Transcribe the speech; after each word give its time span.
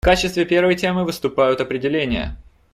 В 0.01 0.03
качестве 0.07 0.45
первой 0.45 0.73
темы 0.75 1.05
выступают 1.05 1.61
определения. 1.61 2.35